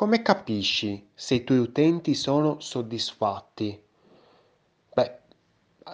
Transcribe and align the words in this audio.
Come 0.00 0.22
capisci 0.22 1.10
se 1.12 1.34
i 1.34 1.44
tuoi 1.44 1.58
utenti 1.58 2.14
sono 2.14 2.58
soddisfatti? 2.58 3.78
Beh, 4.94 5.18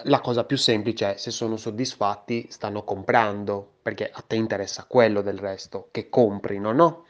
la 0.04 0.20
cosa 0.20 0.44
più 0.44 0.56
semplice 0.56 1.14
è 1.14 1.16
se 1.16 1.32
sono 1.32 1.56
soddisfatti 1.56 2.46
stanno 2.48 2.84
comprando, 2.84 3.78
perché 3.82 4.08
a 4.08 4.22
te 4.24 4.36
interessa 4.36 4.84
quello 4.84 5.22
del 5.22 5.40
resto, 5.40 5.88
che 5.90 6.08
comprino, 6.08 6.70
no? 6.70 7.06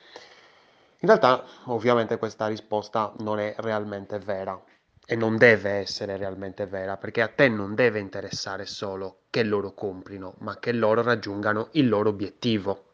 In 1.01 1.09
realtà, 1.09 1.45
ovviamente 1.65 2.17
questa 2.17 2.47
risposta 2.47 3.13
non 3.19 3.41
è 3.41 3.55
realmente 3.59 4.19
vera 4.19 4.59
e 5.05 5.17
non 5.17 5.37
deve 5.37 5.73
essere 5.73 6.17
realmente 6.17 6.65
vera, 6.65 6.97
perché 6.97 7.21
a 7.21 7.29
te 7.29 7.51
non 7.51 7.75
deve 7.75 7.99
interessare 7.99 8.65
solo 8.65 9.25
che 9.29 9.43
loro 9.43 9.75
comprino, 9.75 10.37
ma 10.39 10.59
che 10.59 10.73
loro 10.73 11.03
raggiungano 11.03 11.69
il 11.73 11.91
loro 11.91 12.09
obiettivo. 12.09 12.85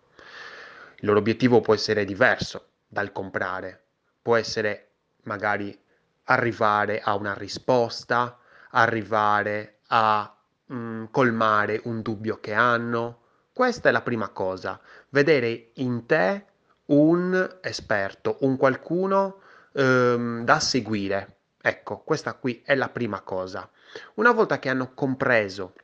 Il 0.96 1.06
loro 1.06 1.20
obiettivo 1.20 1.60
può 1.60 1.72
essere 1.72 2.04
diverso 2.04 2.66
dal 2.88 3.12
comprare, 3.12 3.81
può 4.22 4.36
essere 4.36 4.92
magari 5.24 5.76
arrivare 6.24 7.00
a 7.00 7.14
una 7.14 7.34
risposta, 7.34 8.38
arrivare 8.70 9.80
a 9.88 10.34
mm, 10.72 11.06
colmare 11.10 11.80
un 11.84 12.00
dubbio 12.00 12.38
che 12.40 12.54
hanno. 12.54 13.20
Questa 13.52 13.88
è 13.88 13.92
la 13.92 14.00
prima 14.00 14.28
cosa, 14.28 14.80
vedere 15.10 15.72
in 15.74 16.06
te 16.06 16.46
un 16.86 17.58
esperto, 17.60 18.38
un 18.40 18.56
qualcuno 18.56 19.40
ehm, 19.74 20.44
da 20.44 20.60
seguire. 20.60 21.36
Ecco, 21.60 21.98
questa 21.98 22.34
qui 22.34 22.62
è 22.64 22.74
la 22.74 22.88
prima 22.88 23.20
cosa. 23.20 23.68
Una 24.14 24.32
volta 24.32 24.58
che 24.58 24.68
hanno 24.68 24.94
compreso 24.94 25.74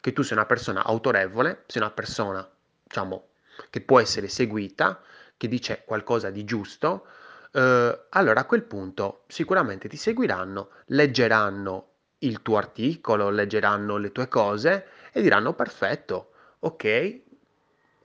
che 0.00 0.12
tu 0.12 0.22
sei 0.22 0.36
una 0.36 0.46
persona 0.46 0.84
autorevole, 0.84 1.64
sei 1.66 1.82
una 1.82 1.90
persona, 1.90 2.48
diciamo, 2.82 3.28
che 3.70 3.80
può 3.80 4.00
essere 4.00 4.28
seguita, 4.28 5.00
che 5.36 5.48
dice 5.48 5.82
qualcosa 5.84 6.30
di 6.30 6.44
giusto, 6.44 7.06
eh, 7.56 8.06
allora 8.10 8.40
a 8.40 8.44
quel 8.44 8.64
punto 8.64 9.24
sicuramente 9.28 9.88
ti 9.88 9.96
seguiranno, 9.96 10.68
leggeranno 10.88 11.92
il 12.18 12.42
tuo 12.42 12.58
articolo, 12.58 13.30
leggeranno 13.30 13.96
le 13.96 14.12
tue 14.12 14.28
cose 14.28 14.88
e 15.10 15.22
diranno 15.22 15.54
perfetto, 15.54 16.32
ok, 16.58 17.20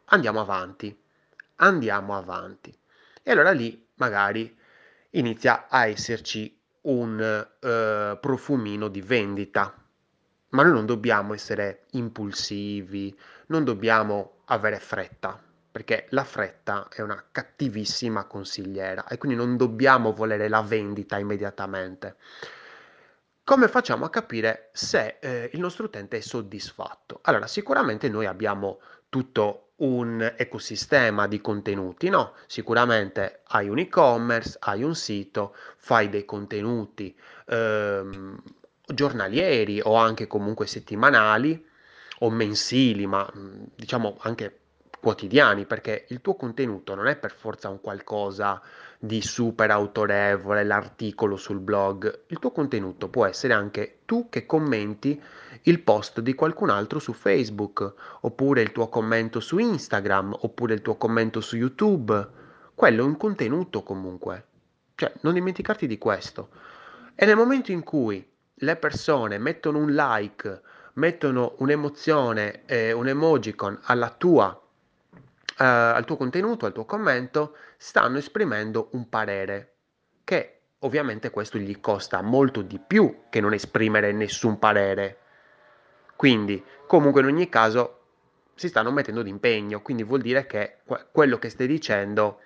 andiamo 0.05 0.39
avanti, 0.39 0.97
andiamo 1.57 2.15
avanti. 2.15 2.73
E 3.21 3.31
allora 3.31 3.51
lì 3.51 3.85
magari 3.95 4.57
inizia 5.11 5.67
a 5.67 5.85
esserci 5.85 6.57
un 6.83 7.47
uh, 7.59 8.19
profumino 8.19 8.87
di 8.87 9.01
vendita. 9.01 9.75
Ma 10.49 10.63
noi 10.63 10.71
non 10.71 10.85
dobbiamo 10.85 11.33
essere 11.33 11.85
impulsivi, 11.91 13.17
non 13.47 13.63
dobbiamo 13.65 14.41
avere 14.45 14.79
fretta 14.79 15.50
perché 15.71 16.07
la 16.09 16.25
fretta 16.25 16.87
è 16.93 17.01
una 17.01 17.23
cattivissima 17.31 18.25
consigliera 18.25 19.07
e 19.07 19.17
quindi 19.17 19.37
non 19.37 19.55
dobbiamo 19.55 20.11
volere 20.11 20.49
la 20.49 20.61
vendita 20.61 21.17
immediatamente. 21.17 22.17
Come 23.43 23.67
facciamo 23.67 24.05
a 24.05 24.09
capire 24.09 24.69
se 24.73 25.17
eh, 25.19 25.49
il 25.53 25.59
nostro 25.59 25.85
utente 25.85 26.17
è 26.17 26.21
soddisfatto? 26.21 27.19
Allora, 27.23 27.47
sicuramente 27.47 28.07
noi 28.09 28.25
abbiamo 28.25 28.79
tutto 29.09 29.71
un 29.77 30.33
ecosistema 30.37 31.27
di 31.27 31.41
contenuti, 31.41 32.09
no? 32.09 32.33
Sicuramente 32.47 33.41
hai 33.47 33.67
un 33.67 33.79
e-commerce, 33.79 34.57
hai 34.61 34.83
un 34.83 34.93
sito, 34.93 35.55
fai 35.77 36.09
dei 36.09 36.23
contenuti 36.23 37.17
ehm, 37.47 38.41
giornalieri 38.85 39.81
o 39.83 39.95
anche 39.95 40.27
comunque 40.27 40.67
settimanali 40.67 41.67
o 42.19 42.29
mensili, 42.29 43.07
ma 43.07 43.29
diciamo 43.75 44.17
anche 44.21 44.60
quotidiani, 45.01 45.65
perché 45.65 46.05
il 46.09 46.21
tuo 46.21 46.35
contenuto 46.35 46.95
non 46.95 47.07
è 47.07 47.17
per 47.17 47.33
forza 47.33 47.67
un 47.67 47.81
qualcosa 47.81 48.61
di 48.97 49.21
super 49.21 49.71
autorevole, 49.71 50.63
l'articolo 50.63 51.35
sul 51.35 51.59
blog, 51.59 52.25
il 52.27 52.37
tuo 52.37 52.51
contenuto 52.51 53.09
può 53.09 53.25
essere 53.25 53.53
anche 53.53 54.01
tu 54.05 54.29
che 54.29 54.45
commenti 54.45 55.19
il 55.63 55.79
post 55.81 56.19
di 56.19 56.35
qualcun 56.35 56.69
altro 56.69 56.99
su 56.99 57.11
Facebook, 57.13 57.93
oppure 58.21 58.61
il 58.61 58.71
tuo 58.71 58.89
commento 58.89 59.39
su 59.39 59.57
Instagram, 59.57 60.37
oppure 60.41 60.75
il 60.75 60.81
tuo 60.81 60.95
commento 60.95 61.41
su 61.41 61.57
YouTube. 61.57 62.27
Quello 62.75 63.01
è 63.01 63.05
un 63.05 63.17
contenuto 63.17 63.81
comunque. 63.81 64.45
Cioè, 64.93 65.11
non 65.21 65.33
dimenticarti 65.33 65.87
di 65.87 65.97
questo. 65.97 66.49
E 67.15 67.25
nel 67.25 67.35
momento 67.35 67.71
in 67.71 67.83
cui 67.83 68.23
le 68.53 68.75
persone 68.75 69.39
mettono 69.39 69.79
un 69.79 69.93
like, 69.93 70.61
mettono 70.93 71.55
un'emozione, 71.57 72.65
eh, 72.65 72.91
un 72.91 73.07
emojicon 73.07 73.79
alla 73.83 74.09
tua 74.09 74.60
eh, 75.57 75.63
al 75.63 76.05
tuo 76.05 76.17
contenuto, 76.17 76.65
al 76.65 76.73
tuo 76.73 76.85
commento, 76.85 77.55
stanno 77.77 78.17
esprimendo 78.17 78.89
un 78.93 79.09
parere 79.09 79.75
che 80.23 80.59
ovviamente 80.79 81.29
questo 81.29 81.57
gli 81.57 81.79
costa 81.79 82.21
molto 82.21 82.61
di 82.61 82.79
più 82.79 83.23
che 83.29 83.41
non 83.41 83.53
esprimere 83.53 84.11
nessun 84.11 84.59
parere. 84.59 85.17
Quindi, 86.15 86.63
comunque 86.87 87.21
in 87.21 87.27
ogni 87.27 87.49
caso 87.49 87.99
si 88.55 88.67
stanno 88.67 88.91
mettendo 88.91 89.23
d'impegno, 89.23 89.81
quindi 89.81 90.03
vuol 90.03 90.21
dire 90.21 90.45
che 90.45 90.77
quello 91.11 91.39
che 91.39 91.49
stai 91.49 91.67
dicendo, 91.67 92.39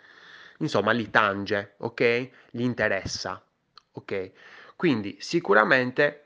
insomma, 0.59 0.91
li 0.91 1.09
tange, 1.09 1.73
ok? 1.77 2.29
Gli 2.51 2.61
interessa, 2.61 3.43
ok? 3.91 4.31
Quindi 4.75 5.17
sicuramente 5.19 6.24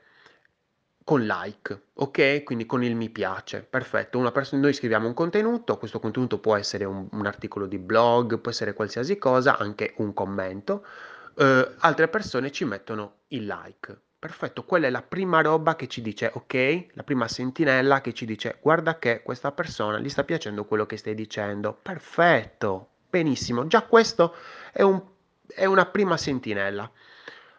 con 1.10 1.26
like, 1.26 1.86
ok? 1.94 2.44
Quindi 2.44 2.66
con 2.66 2.84
il 2.84 2.94
mi 2.94 3.10
piace, 3.10 3.66
perfetto. 3.68 4.16
Una 4.16 4.30
persona, 4.30 4.62
noi 4.62 4.72
scriviamo 4.72 5.08
un 5.08 5.12
contenuto, 5.12 5.76
questo 5.76 5.98
contenuto 5.98 6.38
può 6.38 6.54
essere 6.54 6.84
un, 6.84 7.08
un 7.10 7.26
articolo 7.26 7.66
di 7.66 7.78
blog, 7.78 8.38
può 8.38 8.52
essere 8.52 8.74
qualsiasi 8.74 9.18
cosa, 9.18 9.58
anche 9.58 9.94
un 9.96 10.14
commento. 10.14 10.86
Uh, 11.34 11.66
altre 11.78 12.06
persone 12.06 12.52
ci 12.52 12.64
mettono 12.64 13.22
il 13.28 13.44
like. 13.44 13.98
Perfetto, 14.20 14.62
quella 14.62 14.86
è 14.86 14.90
la 14.90 15.02
prima 15.02 15.40
roba 15.40 15.74
che 15.74 15.88
ci 15.88 16.00
dice, 16.00 16.30
ok? 16.32 16.86
La 16.92 17.02
prima 17.02 17.26
sentinella 17.26 18.00
che 18.00 18.14
ci 18.14 18.24
dice, 18.24 18.58
guarda 18.60 19.00
che 19.00 19.22
questa 19.24 19.50
persona 19.50 19.98
gli 19.98 20.08
sta 20.08 20.22
piacendo 20.22 20.64
quello 20.64 20.86
che 20.86 20.96
stai 20.96 21.16
dicendo. 21.16 21.76
Perfetto, 21.82 22.90
benissimo. 23.10 23.66
Già 23.66 23.82
questo 23.82 24.36
è, 24.70 24.82
un, 24.82 25.02
è 25.48 25.64
una 25.64 25.86
prima 25.86 26.16
sentinella. 26.16 26.88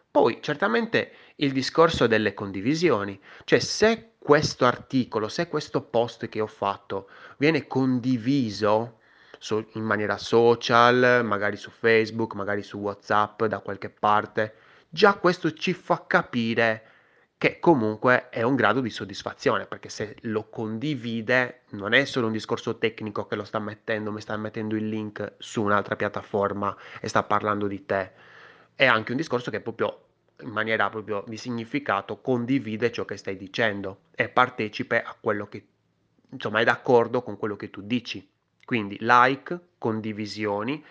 Poi 0.10 0.40
certamente 0.42 1.12
il 1.42 1.52
discorso 1.52 2.08
delle 2.08 2.34
condivisioni, 2.34 3.20
cioè 3.46 3.60
se 3.60 4.14
questo 4.18 4.66
articolo, 4.66 5.28
se 5.28 5.48
questo 5.48 5.82
post 5.82 6.30
che 6.30 6.40
ho 6.40 6.48
fatto 6.48 7.10
viene 7.38 7.66
condiviso 7.66 9.00
so, 9.40 9.66
in 9.74 9.84
maniera 9.84 10.18
social, 10.18 11.22
magari 11.26 11.58
su 11.58 11.72
Facebook, 11.72 12.36
magari 12.36 12.62
su 12.62 12.78
WhatsApp, 12.78 13.44
da 13.46 13.60
qualche 13.60 13.90
parte, 13.90 14.54
già 14.88 15.16
questo 15.16 15.54
ci 15.54 15.74
fa 15.74 16.06
capire 16.06 16.86
che 17.40 17.58
comunque 17.60 18.30
è 18.30 18.44
un 18.44 18.56
grado 18.56 18.82
di 18.82 18.92
soddisfazione, 18.92 19.66
perché 19.66 19.90
se 19.90 20.18
lo 20.22 20.48
condivide 20.48 21.62
non 21.70 21.94
è 21.94 22.06
solo 22.06 22.28
un 22.28 22.34
discorso 22.34 22.78
tecnico 22.78 23.26
che 23.26 23.36
lo 23.36 23.46
sta 23.46 23.58
mettendo, 23.58 24.12
mi 24.12 24.22
sta 24.22 24.38
mettendo 24.38 24.76
il 24.76 24.88
link 24.88 25.34
su 25.40 25.64
un'altra 25.64 25.96
piattaforma 25.96 26.78
e 27.00 27.08
sta 27.08 27.24
parlando 27.24 27.66
di 27.66 27.84
te. 27.84 28.12
È 28.76 28.86
anche 28.86 29.10
un 29.10 29.18
discorso 29.18 29.50
che 29.50 29.60
proprio 29.60 30.10
in 30.42 30.50
maniera 30.50 30.90
proprio 30.90 31.24
di 31.28 31.38
significato 31.38 32.20
condivide 32.22 32.92
ciò 32.92 33.06
che 33.06 33.18
stai 33.18 33.38
dicendo, 33.38 34.04
è 34.12 34.30
partecipe 34.30 35.02
a 35.02 35.16
quello 35.20 35.48
che, 35.48 35.66
insomma, 36.30 36.60
è 36.60 36.64
d'accordo 36.64 37.24
con 37.24 37.38
quello 37.38 37.56
che 37.56 37.70
tu 37.70 37.82
dici. 37.82 38.28
Quindi 38.64 38.98
like, 39.00 39.60
condivisioni 39.78 40.84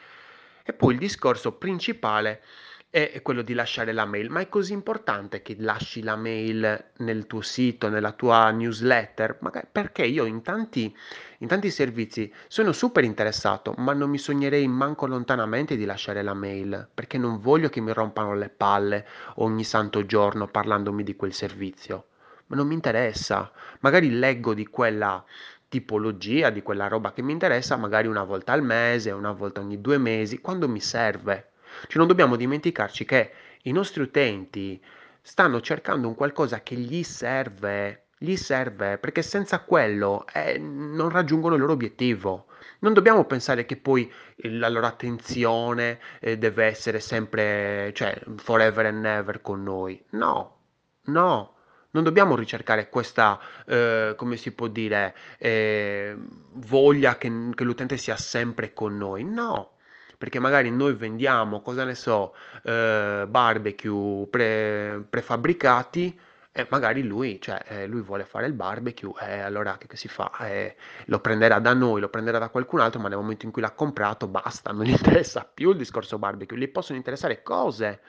e 0.62 0.72
poi 0.72 0.93
il 0.94 0.99
discorso 0.99 1.53
principale 1.53 2.43
è 2.90 3.22
quello 3.22 3.42
di 3.42 3.54
lasciare 3.54 3.92
la 3.92 4.04
mail, 4.04 4.30
ma 4.30 4.40
è 4.40 4.48
così 4.48 4.72
importante 4.72 5.42
che 5.42 5.54
lasci 5.60 6.02
la 6.02 6.16
mail 6.16 6.86
nel 6.96 7.28
tuo 7.28 7.40
sito, 7.40 7.88
nella 7.88 8.10
tua 8.10 8.50
newsletter, 8.50 9.38
magari 9.42 9.68
perché 9.70 10.04
io 10.04 10.24
in 10.24 10.42
tanti, 10.42 10.92
in 11.38 11.46
tanti 11.46 11.70
servizi 11.70 12.32
sono 12.48 12.72
super 12.72 13.04
interessato, 13.04 13.74
ma 13.76 13.92
non 13.92 14.10
mi 14.10 14.18
sognerei 14.18 14.66
manco 14.66 15.06
lontanamente 15.06 15.76
di 15.76 15.84
lasciare 15.84 16.22
la 16.22 16.34
mail, 16.34 16.88
perché 16.92 17.16
non 17.16 17.38
voglio 17.38 17.69
che 17.69 17.81
mi 17.81 17.92
rompano 17.92 18.34
le 18.34 18.48
palle 18.48 19.06
ogni 19.36 19.62
santo 19.62 20.04
giorno 20.04 20.48
parlandomi 20.48 21.04
di 21.04 21.14
quel 21.14 21.32
servizio. 21.32 22.06
Ma 22.46 22.56
non 22.56 22.66
mi 22.66 22.75
interessa, 22.75 23.52
magari 23.81 24.10
leggo 24.10 24.52
di 24.52 24.66
quella 24.66 25.25
tipologia, 25.69 26.50
di 26.50 26.62
quella 26.62 26.88
roba 26.88 27.12
che 27.12 27.22
mi 27.22 27.31
interessa, 27.31 27.76
magari 27.76 28.08
una 28.08 28.25
volta 28.25 28.52
al 28.52 28.64
mese, 28.64 29.12
una 29.12 29.31
volta 29.31 29.60
ogni 29.60 29.81
due 29.81 29.98
mesi, 29.98 30.40
quando 30.40 30.69
mi 30.69 30.81
serve 30.81 31.50
cioè 31.82 31.99
non 31.99 32.06
dobbiamo 32.06 32.37
dimenticarci 32.37 33.05
che 33.05 33.32
i 33.62 33.72
nostri 33.72 34.02
utenti 34.02 34.82
stanno 35.22 35.61
cercando 35.61 36.08
un 36.08 36.14
qualcosa 36.14 36.62
che 36.62 36.75
gli 36.76 37.02
serve, 37.02 38.06
gli 38.19 38.37
serve 38.37 38.99
perché 38.99 39.22
senza 39.22 39.61
quello 39.61 40.25
eh, 40.32 40.58
non 40.58 41.11
raggiungono 41.11 41.55
il 41.55 41.61
loro 41.61 41.72
obiettivo. 41.72 42.46
Non 42.81 42.94
dobbiamo 42.94 43.25
pensare 43.25 43.67
che 43.67 43.76
poi 43.76 44.11
la 44.37 44.69
loro 44.69 44.87
attenzione 44.87 45.99
eh, 46.19 46.38
deve 46.38 46.64
essere 46.64 47.00
sempre, 47.00 47.93
cioè, 47.94 48.19
forever 48.37 48.87
and 48.87 49.05
ever 49.05 49.43
con 49.43 49.62
noi. 49.62 50.02
No, 50.11 50.56
no. 51.05 51.55
Non 51.93 52.05
dobbiamo 52.05 52.37
ricercare 52.37 52.88
questa, 52.88 53.38
eh, 53.67 54.14
come 54.17 54.37
si 54.37 54.52
può 54.52 54.69
dire, 54.69 55.14
eh, 55.38 56.17
voglia 56.52 57.19
che, 57.19 57.50
che 57.55 57.64
l'utente 57.64 57.96
sia 57.96 58.17
sempre 58.17 58.72
con 58.72 58.96
noi. 58.96 59.25
No, 59.25 59.72
perché 60.20 60.38
magari 60.38 60.70
noi 60.70 60.93
vendiamo, 60.93 61.62
cosa 61.62 61.84
ne 61.84 61.94
so, 61.94 62.34
eh, 62.62 63.25
barbecue 63.26 64.26
pre- 64.28 65.02
prefabbricati 65.08 66.20
e 66.52 66.67
magari 66.69 67.02
lui, 67.02 67.40
cioè, 67.40 67.62
eh, 67.69 67.87
lui 67.87 68.02
vuole 68.02 68.26
fare 68.26 68.46
il 68.46 68.52
barbecue 68.52 69.12
e 69.19 69.38
allora 69.40 69.78
che, 69.78 69.87
che 69.87 69.96
si 69.96 70.08
fa? 70.08 70.31
Eh, 70.40 70.76
lo 71.06 71.20
prenderà 71.20 71.58
da 71.58 71.72
noi, 71.72 72.02
lo 72.02 72.11
prenderà 72.11 72.38
da 72.38 72.50
qualcun 72.50 72.81
altro, 72.81 73.00
ma 73.00 73.08
nel 73.08 73.17
momento 73.17 73.46
in 73.46 73.50
cui 73.52 73.62
l'ha 73.62 73.70
comprato 73.70 74.26
basta, 74.28 74.72
non 74.72 74.84
gli 74.84 74.90
interessa 74.93 75.49
più 75.52 75.70
il 75.70 75.78
discorso 75.78 76.19
barbecue, 76.19 76.58
gli 76.58 76.69
possono 76.69 76.99
interessare 76.99 77.43
cose 77.43 78.00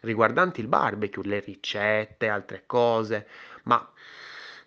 riguardanti 0.00 0.60
il 0.60 0.68
barbecue, 0.68 1.22
le 1.24 1.40
ricette, 1.40 2.28
altre 2.28 2.62
cose, 2.64 3.26
ma, 3.64 3.86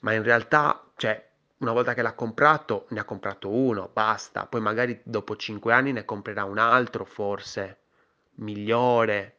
ma 0.01 0.13
in 0.13 0.21
realtà, 0.21 0.83
cioè, 0.97 1.30
una 1.61 1.71
volta 1.71 1.93
che 1.93 2.01
l'ha 2.01 2.13
comprato, 2.13 2.85
ne 2.89 2.99
ha 2.99 3.03
comprato 3.03 3.49
uno, 3.49 3.89
basta. 3.93 4.45
Poi 4.45 4.61
magari 4.61 4.99
dopo 5.03 5.35
5 5.35 5.71
anni 5.71 5.91
ne 5.91 6.05
comprerà 6.05 6.43
un 6.43 6.57
altro, 6.57 7.05
forse, 7.05 7.77
migliore. 8.35 9.37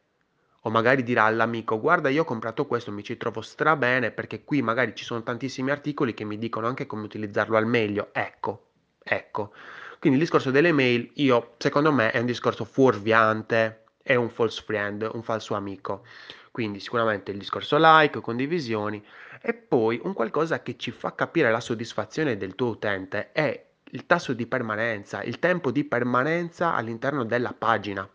O 0.61 0.69
magari 0.69 1.03
dirà 1.03 1.25
all'amico, 1.25 1.79
guarda, 1.79 2.07
io 2.07 2.21
ho 2.21 2.25
comprato 2.25 2.65
questo, 2.65 2.91
mi 2.91 3.03
ci 3.03 3.17
trovo 3.17 3.41
strabene 3.41 4.11
perché 4.11 4.45
qui 4.45 4.61
magari 4.61 4.95
ci 4.95 5.03
sono 5.03 5.21
tantissimi 5.21 5.71
articoli 5.71 6.13
che 6.13 6.23
mi 6.23 6.37
dicono 6.37 6.67
anche 6.67 6.85
come 6.85 7.03
utilizzarlo 7.03 7.57
al 7.57 7.65
meglio. 7.65 8.09
Ecco, 8.13 8.69
ecco. 9.03 9.53
Quindi 9.99 10.17
il 10.17 10.23
discorso 10.23 10.51
delle 10.51 10.71
mail, 10.71 11.11
io, 11.15 11.55
secondo 11.57 11.91
me, 11.91 12.11
è 12.11 12.19
un 12.19 12.25
discorso 12.25 12.63
fuorviante, 12.63 13.83
è 14.01 14.15
un 14.15 14.29
false 14.29 14.61
friend, 14.61 15.09
un 15.13 15.23
falso 15.23 15.55
amico. 15.55 16.05
Quindi 16.51 16.79
sicuramente 16.79 17.31
il 17.31 17.37
discorso 17.37 17.77
like, 17.79 18.21
condivisioni 18.21 19.03
e 19.45 19.53
poi 19.53 19.99
un 20.01 20.13
qualcosa 20.13 20.61
che 20.61 20.77
ci 20.77 20.91
fa 20.91 21.13
capire 21.15 21.51
la 21.51 21.59
soddisfazione 21.59 22.37
del 22.37 22.55
tuo 22.55 22.69
utente 22.69 23.33
è 23.33 23.71
il 23.91 24.05
tasso 24.05 24.31
di 24.31 24.47
permanenza, 24.47 25.21
il 25.21 25.37
tempo 25.37 25.69
di 25.69 25.83
permanenza 25.83 26.73
all'interno 26.73 27.25
della 27.25 27.51
pagina. 27.51 28.09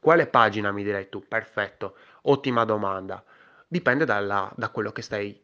Quale 0.00 0.26
pagina 0.26 0.72
mi 0.72 0.82
direi 0.82 1.08
tu? 1.08 1.22
Perfetto, 1.26 1.96
ottima 2.22 2.64
domanda. 2.64 3.22
Dipende 3.68 4.04
dalla, 4.04 4.52
da 4.56 4.70
quello 4.70 4.90
che 4.90 5.02
stai 5.02 5.40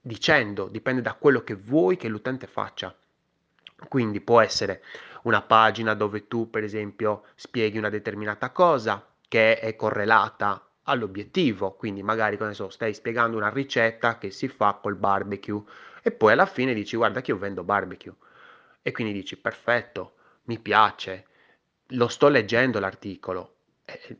dicendo, 0.00 0.68
dipende 0.68 1.02
da 1.02 1.14
quello 1.14 1.42
che 1.42 1.56
vuoi 1.56 1.96
che 1.96 2.06
l'utente 2.06 2.46
faccia. 2.46 2.94
Quindi 3.88 4.20
può 4.20 4.40
essere 4.40 4.84
una 5.22 5.42
pagina 5.42 5.94
dove 5.94 6.28
tu, 6.28 6.48
per 6.48 6.62
esempio, 6.62 7.24
spieghi 7.34 7.78
una 7.78 7.90
determinata 7.90 8.50
cosa 8.50 9.04
che 9.26 9.58
è 9.58 9.74
correlata 9.74 10.64
all'obiettivo, 10.84 11.72
quindi 11.72 12.02
magari 12.02 12.38
so, 12.52 12.68
stai 12.70 12.94
spiegando 12.94 13.36
una 13.36 13.50
ricetta 13.50 14.18
che 14.18 14.30
si 14.30 14.48
fa 14.48 14.74
col 14.74 14.96
barbecue 14.96 15.62
e 16.02 16.10
poi 16.10 16.32
alla 16.32 16.46
fine 16.46 16.74
dici 16.74 16.96
guarda 16.96 17.20
che 17.20 17.30
io 17.30 17.38
vendo 17.38 17.62
barbecue 17.62 18.14
e 18.82 18.90
quindi 18.92 19.12
dici 19.12 19.36
perfetto, 19.36 20.14
mi 20.44 20.58
piace, 20.58 21.26
lo 21.88 22.08
sto 22.08 22.28
leggendo 22.28 22.80
l'articolo, 22.80 23.54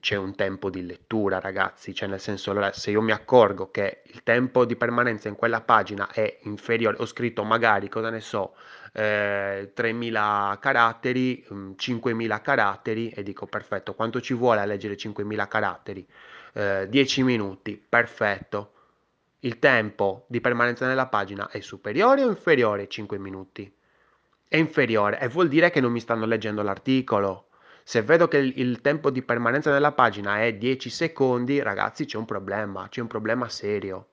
c'è 0.00 0.17
un 0.17 0.35
tempo 0.35 0.70
di 0.70 0.85
lettura 0.85 1.41
ragazzi, 1.41 1.94
cioè 1.94 2.09
nel 2.09 2.20
senso 2.20 2.50
allora, 2.50 2.73
se 2.73 2.91
io 2.91 3.00
mi 3.00 3.12
accorgo 3.12 3.70
che 3.70 4.03
il 4.06 4.23
tempo 4.23 4.64
di 4.64 4.76
permanenza 4.76 5.29
in 5.29 5.37
quella 5.37 5.61
pagina 5.62 6.11
è 6.11 6.38
inferiore, 6.43 6.97
ho 7.00 7.06
scritto 7.06 7.44
magari 7.44 7.88
cosa 7.88 8.11
ne 8.11 8.20
so, 8.20 8.55
eh, 8.93 9.70
3000 9.75 10.59
caratteri, 10.61 11.44
5000 11.76 12.37
mm, 12.37 12.43
caratteri 12.43 13.11
e 13.11 13.23
dico 13.23 13.47
perfetto, 13.47 13.94
quanto 13.94 14.20
ci 14.20 14.35
vuole 14.35 14.61
a 14.61 14.64
leggere 14.64 14.97
5000 14.97 15.49
caratteri? 15.49 16.06
Eh, 16.52 16.87
10 16.88 17.22
minuti, 17.22 17.82
perfetto. 17.87 18.72
Il 19.40 19.58
tempo 19.58 20.26
di 20.28 20.40
permanenza 20.40 20.87
nella 20.87 21.06
pagina 21.06 21.49
è 21.49 21.60
superiore 21.60 22.22
o 22.22 22.28
inferiore 22.28 22.82
ai 22.82 22.88
5 22.88 23.19
minuti? 23.19 23.75
È 24.46 24.56
inferiore 24.56 25.19
e 25.19 25.28
vuol 25.28 25.49
dire 25.49 25.70
che 25.70 25.81
non 25.81 25.93
mi 25.93 26.00
stanno 26.00 26.26
leggendo 26.26 26.62
l'articolo. 26.62 27.49
Se 27.82 28.02
vedo 28.02 28.28
che 28.28 28.37
il, 28.37 28.81
tempo 28.81 29.10
di 29.10 29.22
permanenza 29.22 29.72
nella 29.72 29.93
pagina 29.93 30.40
è 30.40 30.54
10 30.54 30.90
secondi, 30.90 31.60
ragazzi, 31.60 32.04
c'è 32.04 32.16
un 32.16 32.26
problema, 32.26 32.88
c'è 32.88 33.00
un 33.00 33.08
problema 33.08 33.49
serio. 33.49 34.08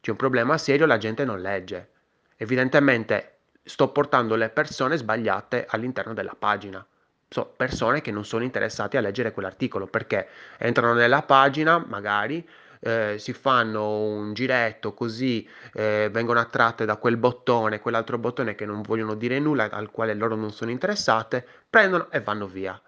C'è 0.00 0.10
un 0.10 0.16
problema 0.16 0.58
serio, 0.58 0.86
la 0.86 0.98
gente 0.98 1.24
non 1.24 1.40
legge. 1.40 1.90
Evidentemente 2.36 3.38
sto 3.62 3.90
portando 3.92 4.34
le 4.34 4.48
persone 4.48 4.96
sbagliate 4.96 5.66
all'interno 5.68 6.14
della 6.14 6.34
pagina 6.36 6.84
so, 7.28 7.52
persone 7.56 8.00
che 8.00 8.10
non 8.10 8.24
sono 8.24 8.44
interessate 8.44 8.96
a 8.96 9.00
leggere 9.00 9.32
quell'articolo 9.32 9.86
perché 9.86 10.28
entrano 10.58 10.94
nella 10.94 11.22
pagina, 11.22 11.84
magari 11.86 12.46
eh, 12.80 13.16
si 13.18 13.32
fanno 13.32 14.00
un 14.02 14.32
giretto 14.34 14.94
così, 14.94 15.48
eh, 15.74 16.08
vengono 16.12 16.40
attratte 16.40 16.84
da 16.84 16.96
quel 16.96 17.16
bottone, 17.16 17.80
quell'altro 17.80 18.18
bottone 18.18 18.54
che 18.54 18.64
non 18.66 18.82
vogliono 18.82 19.14
dire 19.14 19.38
nulla, 19.38 19.70
al 19.70 19.90
quale 19.90 20.14
loro 20.14 20.36
non 20.36 20.52
sono 20.52 20.70
interessate, 20.70 21.46
prendono 21.68 22.10
e 22.10 22.20
vanno 22.20 22.46
via. 22.46 22.80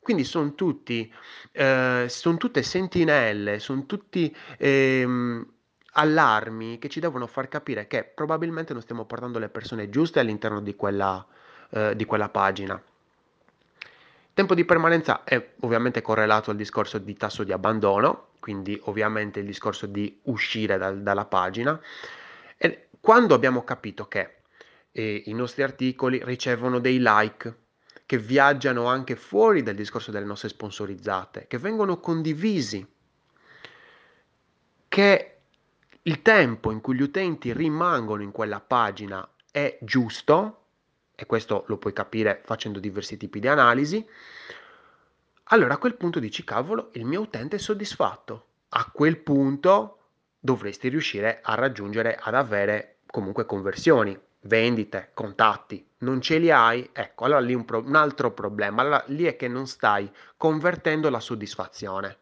Quindi 0.00 0.24
sono 0.24 0.54
tutti, 0.54 1.12
eh, 1.52 2.06
sono 2.08 2.36
tutte 2.36 2.62
sentinelle, 2.62 3.58
sono 3.58 3.86
tutti 3.86 4.34
ehm, 4.58 5.44
allarmi 5.94 6.78
che 6.78 6.88
ci 6.88 7.00
devono 7.00 7.26
far 7.26 7.48
capire 7.48 7.86
che 7.88 8.04
probabilmente 8.04 8.72
non 8.72 8.82
stiamo 8.82 9.04
portando 9.04 9.38
le 9.40 9.48
persone 9.48 9.88
giuste 9.88 10.20
all'interno 10.20 10.60
di 10.60 10.76
quella, 10.76 11.26
eh, 11.70 11.96
di 11.96 12.04
quella 12.04 12.28
pagina. 12.28 12.80
Tempo 14.36 14.54
di 14.54 14.66
permanenza 14.66 15.24
è 15.24 15.54
ovviamente 15.60 16.02
correlato 16.02 16.50
al 16.50 16.58
discorso 16.58 16.98
di 16.98 17.16
tasso 17.16 17.42
di 17.42 17.52
abbandono, 17.52 18.32
quindi 18.38 18.78
ovviamente 18.82 19.40
il 19.40 19.46
discorso 19.46 19.86
di 19.86 20.20
uscire 20.24 20.76
dal, 20.76 21.00
dalla 21.00 21.24
pagina. 21.24 21.80
E 22.58 22.88
quando 23.00 23.32
abbiamo 23.32 23.64
capito 23.64 24.06
che 24.08 24.42
eh, 24.92 25.22
i 25.24 25.32
nostri 25.32 25.62
articoli 25.62 26.20
ricevono 26.22 26.80
dei 26.80 26.98
like, 27.00 27.60
che 28.04 28.18
viaggiano 28.18 28.84
anche 28.84 29.16
fuori 29.16 29.62
dal 29.62 29.74
discorso 29.74 30.10
delle 30.10 30.26
nostre 30.26 30.50
sponsorizzate, 30.50 31.46
che 31.48 31.56
vengono 31.56 31.98
condivisi, 31.98 32.86
che 34.86 35.36
il 36.02 36.20
tempo 36.20 36.72
in 36.72 36.82
cui 36.82 36.94
gli 36.94 37.00
utenti 37.00 37.54
rimangono 37.54 38.20
in 38.22 38.32
quella 38.32 38.60
pagina 38.60 39.26
è 39.50 39.78
giusto, 39.80 40.65
e 41.16 41.26
questo 41.26 41.64
lo 41.66 41.78
puoi 41.78 41.92
capire 41.92 42.42
facendo 42.44 42.78
diversi 42.78 43.16
tipi 43.16 43.40
di 43.40 43.48
analisi, 43.48 44.06
allora 45.44 45.74
a 45.74 45.78
quel 45.78 45.96
punto 45.96 46.18
dici 46.18 46.44
cavolo, 46.44 46.90
il 46.92 47.04
mio 47.04 47.22
utente 47.22 47.56
è 47.56 47.58
soddisfatto. 47.58 48.46
A 48.70 48.90
quel 48.92 49.18
punto 49.18 49.98
dovresti 50.38 50.88
riuscire 50.88 51.40
a 51.42 51.54
raggiungere, 51.54 52.18
ad 52.20 52.34
avere 52.34 52.98
comunque 53.06 53.46
conversioni, 53.46 54.18
vendite, 54.40 55.10
contatti. 55.14 55.88
Non 55.98 56.20
ce 56.20 56.38
li 56.38 56.50
hai? 56.50 56.90
Ecco, 56.92 57.24
allora 57.24 57.40
lì 57.40 57.54
un, 57.54 57.64
pro- 57.64 57.84
un 57.84 57.94
altro 57.94 58.32
problema. 58.32 58.82
Allora 58.82 59.04
lì 59.06 59.24
è 59.24 59.36
che 59.36 59.48
non 59.48 59.66
stai 59.66 60.10
convertendo 60.36 61.10
la 61.10 61.20
soddisfazione. 61.20 62.18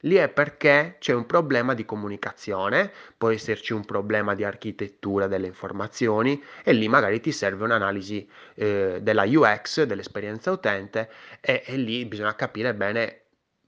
Lì 0.00 0.14
è 0.16 0.28
perché 0.28 0.96
c'è 0.98 1.12
un 1.12 1.26
problema 1.26 1.74
di 1.74 1.84
comunicazione, 1.84 2.90
può 3.16 3.30
esserci 3.30 3.72
un 3.72 3.84
problema 3.84 4.34
di 4.34 4.44
architettura 4.44 5.26
delle 5.26 5.46
informazioni 5.46 6.42
e 6.64 6.72
lì 6.72 6.88
magari 6.88 7.20
ti 7.20 7.32
serve 7.32 7.64
un'analisi 7.64 8.26
eh, 8.54 8.98
della 9.02 9.24
UX, 9.26 9.82
dell'esperienza 9.82 10.50
utente 10.50 11.10
e, 11.40 11.62
e 11.66 11.76
lì 11.76 12.04
bisogna 12.06 12.34
capire 12.34 12.74
bene 12.74 13.20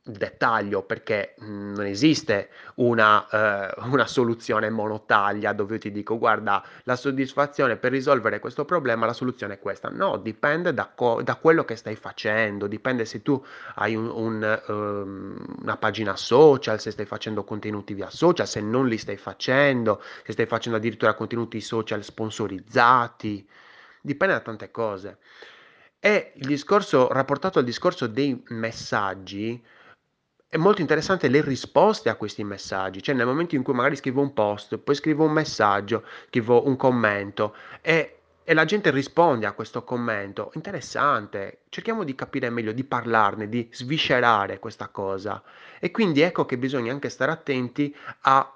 dettaglio 0.04 0.82
perché 0.82 1.36
mm, 1.40 1.74
non 1.74 1.86
esiste 1.86 2.50
una, 2.76 3.28
eh, 3.28 3.74
una, 3.86 4.06
soluzione 4.06 4.68
monotaglia 4.68 5.52
dove 5.52 5.74
io 5.74 5.80
ti 5.80 5.92
dico 5.92 6.18
guarda 6.18 6.64
la 6.84 6.96
soddisfazione 6.96 7.76
per 7.76 7.92
risolvere 7.92 8.40
questo 8.40 8.64
problema 8.64 9.06
la 9.06 9.12
soluzione 9.12 9.54
è 9.54 9.58
questa. 9.60 9.88
No 9.90 10.16
dipende 10.16 10.74
da, 10.74 10.90
co- 10.92 11.22
da 11.22 11.36
quello 11.36 11.64
che 11.64 11.76
stai 11.76 11.94
facendo 11.94 12.66
dipende 12.66 13.04
se 13.04 13.22
tu 13.22 13.42
hai 13.76 13.94
un, 13.94 14.08
un, 14.08 14.62
um, 14.66 15.36
una 15.60 15.76
pagina 15.76 16.16
social 16.16 16.80
se 16.80 16.90
stai 16.90 17.06
facendo 17.06 17.44
contenuti 17.44 17.94
via 17.94 18.10
social 18.10 18.48
se 18.48 18.60
non 18.60 18.88
li 18.88 18.98
stai 18.98 19.16
facendo 19.16 20.02
se 20.24 20.32
stai 20.32 20.46
facendo 20.46 20.78
addirittura 20.78 21.14
contenuti 21.14 21.60
social 21.60 22.02
sponsorizzati 22.02 23.48
dipende 24.00 24.34
da 24.34 24.40
tante 24.40 24.70
cose. 24.72 25.18
E 26.00 26.32
il 26.34 26.46
discorso 26.46 27.06
rapportato 27.12 27.60
al 27.60 27.64
discorso 27.64 28.08
dei 28.08 28.42
messaggi 28.48 29.62
è 30.52 30.58
molto 30.58 30.82
interessante 30.82 31.28
le 31.28 31.40
risposte 31.40 32.10
a 32.10 32.14
questi 32.14 32.44
messaggi, 32.44 33.02
cioè 33.02 33.14
nel 33.14 33.24
momento 33.24 33.54
in 33.54 33.62
cui 33.62 33.72
magari 33.72 33.96
scrivo 33.96 34.20
un 34.20 34.34
post, 34.34 34.76
poi 34.76 34.94
scrivo 34.94 35.24
un 35.24 35.32
messaggio, 35.32 36.04
scrivo 36.28 36.66
un 36.66 36.76
commento 36.76 37.56
e, 37.80 38.18
e 38.44 38.52
la 38.52 38.66
gente 38.66 38.90
risponde 38.90 39.46
a 39.46 39.52
questo 39.52 39.82
commento, 39.82 40.50
interessante, 40.52 41.60
cerchiamo 41.70 42.04
di 42.04 42.14
capire 42.14 42.50
meglio, 42.50 42.72
di 42.72 42.84
parlarne, 42.84 43.48
di 43.48 43.66
sviscerare 43.72 44.58
questa 44.58 44.88
cosa. 44.88 45.42
E 45.80 45.90
quindi 45.90 46.20
ecco 46.20 46.44
che 46.44 46.58
bisogna 46.58 46.92
anche 46.92 47.08
stare 47.08 47.32
attenti 47.32 47.96
a 48.24 48.54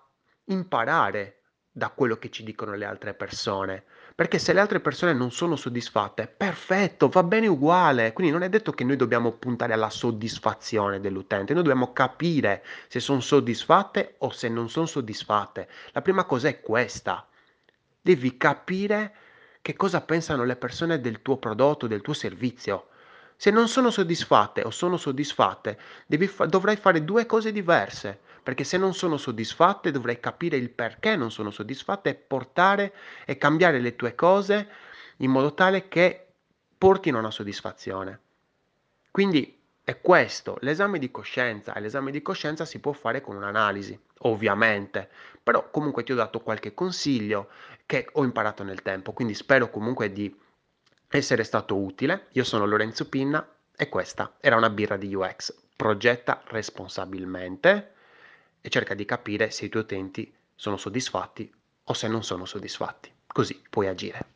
imparare 0.49 1.45
da 1.73 1.88
quello 1.88 2.19
che 2.19 2.29
ci 2.29 2.45
dicono 2.45 2.75
le 2.75 2.85
altre 2.85 3.15
persone 3.15 3.85
perché 4.16 4.38
se 4.38 4.54
le 4.54 4.61
altre 4.61 4.80
persone 4.80 5.12
non 5.12 5.30
sono 5.30 5.56
soddisfatte, 5.56 6.26
perfetto, 6.26 7.08
va 7.08 7.23
bene 7.23 7.49
uguale. 7.49 8.14
Quindi 8.14 8.32
non 8.32 8.42
è 8.42 8.49
detto 8.49 8.73
che 8.73 8.82
noi 8.82 8.96
dobbiamo 8.96 9.32
puntare 9.32 9.75
alla 9.75 9.90
soddisfazione 9.90 11.00
dell'utente, 11.00 11.52
noi 11.52 11.62
dobbiamo 11.62 11.92
capire 11.92 12.64
se 12.88 12.99
sono 12.99 13.20
soddisfatte 13.20 14.14
o 14.18 14.30
se 14.30 14.49
non 14.49 14.70
sono 14.70 14.87
soddisfatte. 14.87 15.68
La 15.92 16.00
prima 16.00 16.25
cosa 16.25 16.49
è 16.49 16.62
questa. 16.62 17.28
Devi 18.00 18.38
capire 18.38 19.14
che 19.61 19.76
cosa 19.76 20.00
pensano 20.00 20.44
le 20.44 20.56
persone 20.56 20.99
del 20.99 21.20
tuo 21.20 21.37
prodotto, 21.37 21.87
del 21.87 22.00
tuo 22.00 22.14
servizio. 22.14 22.87
Se 23.37 23.50
non 23.50 23.68
sono 23.68 23.90
soddisfatte 23.90 24.62
o 24.62 24.70
sono 24.70 24.96
soddisfatte, 24.96 25.78
fa 26.26 26.46
dovrai 26.46 26.76
fare 26.76 27.04
due 27.04 27.26
cose 27.26 27.52
diverse, 27.52 28.20
perché 28.47 28.62
se 28.62 28.76
non 28.76 28.95
sono 28.95 29.17
soddisfatte 29.17 29.91
dovrai 29.91 30.21
capire 30.21 30.57
il 30.57 30.71
perché 30.71 31.17
non 31.17 31.33
sono 31.33 31.50
soddisfatte 31.50 32.11
e 32.11 32.15
portare 32.15 32.95
e 33.25 33.38
cambiare 33.38 33.81
le 33.81 33.97
tue 33.97 34.15
cose 34.15 34.69
in 35.17 35.33
modo 35.33 35.53
tale 35.53 35.88
che 35.88 36.29
portino 36.79 37.17
a 37.17 37.23
una 37.23 37.33
soddisfazione. 37.33 38.21
Quindi 39.11 39.61
è 39.83 40.00
questo, 40.00 40.59
l'esame 40.61 41.00
di 41.00 41.11
coscienza 41.11 41.75
e 41.75 41.81
l'esame 41.81 42.12
di 42.12 42.23
coscienza 42.23 42.65
si 42.65 42.79
può 42.79 42.93
fare 42.93 43.21
con 43.21 43.35
un'analisi, 43.35 43.99
ovviamente, 44.19 45.11
però 45.43 45.69
comunque 45.69 46.05
ti 46.05 46.12
ho 46.12 46.15
dato 46.15 46.38
qualche 46.38 46.73
consiglio 46.73 47.49
che 47.85 48.09
ho 48.12 48.23
imparato 48.23 48.62
nel 48.62 48.83
tempo, 48.83 49.12
quindi 49.12 49.35
spero 49.35 49.71
comunque 49.71 50.12
di 50.12 50.33
essere 51.09 51.43
stato 51.43 51.76
utile. 51.76 52.29
Io 52.35 52.45
sono 52.45 52.65
Lorenzo 52.65 53.09
Pinna 53.09 53.45
e 53.76 53.88
questa 53.88 54.37
era 54.38 54.55
una 54.55 54.71
birra 54.71 54.97
di 54.97 55.12
UX. 55.12 55.53
Progetta 55.75 56.43
responsabilmente 56.45 57.95
e 58.66 58.68
cerca 58.68 58.94
di 58.94 59.04
capire 59.04 59.52
se 59.52 59.66
i 59.66 59.68
tuoi 59.68 59.85
utenti 59.85 60.35
sono 60.52 60.76
soddisfatti 60.76 61.49
o 61.85 61.92
se 61.92 62.08
non 62.08 62.25
sono 62.25 62.44
soddisfatti. 62.44 63.12
Così 63.25 63.62
puoi 63.70 63.87
agire. 63.87 64.36